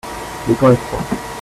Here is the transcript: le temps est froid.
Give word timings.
le 0.47 0.55
temps 0.55 0.71
est 0.71 0.75
froid. 0.77 1.01